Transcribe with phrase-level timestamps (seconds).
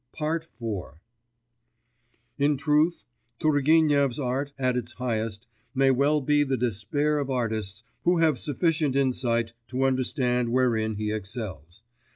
[0.19, 0.47] IV
[2.39, 3.05] In truth,
[3.37, 8.95] Turgenev's art at its highest may well be the despair of artists who have sufficient
[8.95, 11.83] insight to understand wherein he excels.